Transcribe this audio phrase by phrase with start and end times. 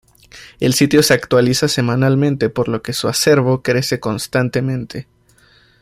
[0.59, 5.05] El sitio se actualiza semanalmente por lo que su acervo crece constantemente.